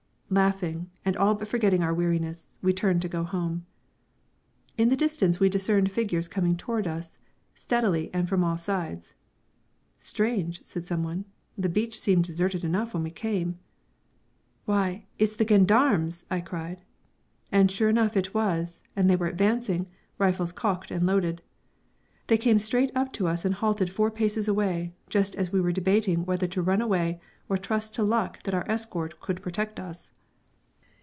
[0.33, 3.65] Laughing and all but forgetting our weariness, we turned to go home.
[4.77, 7.19] In the distance we discerned figures coming towards us
[7.53, 9.13] steadily and from all sides.
[9.97, 11.25] "Strange!" said someone.
[11.57, 13.59] "The beach seemed deserted enough when we came."
[14.63, 16.81] "Why, it's gendarmes!" I cried.
[17.51, 19.87] And sure enough it was, and they were advancing,
[20.17, 21.41] rifles cocked and loaded.
[22.27, 25.73] They came straight up to us and halted four paces away, just as we were
[25.73, 30.13] debating whether to run away or trust to luck that our escort could protect us.